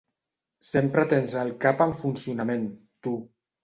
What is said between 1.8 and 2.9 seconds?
en funcionament,